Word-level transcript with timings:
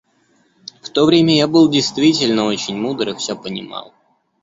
В 0.81 0.89
то 0.89 1.05
время 1.05 1.37
я 1.37 1.47
был 1.47 1.69
действительно 1.69 2.45
очень 2.45 2.75
мудр 2.75 3.09
и 3.09 3.13
всё 3.13 3.35
понимал. 3.35 3.93